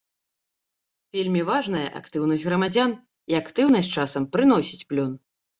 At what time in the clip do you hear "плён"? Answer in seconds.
4.93-5.13